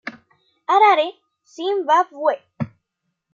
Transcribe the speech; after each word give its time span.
Harare, 0.67 1.05
Zimbabwe". 1.53 2.33